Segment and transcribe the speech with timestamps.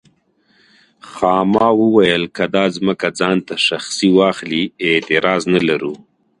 [1.11, 5.93] خاما وویل که دا ځمکه ځان ته شخصي واخلي اعتراض نه لرو.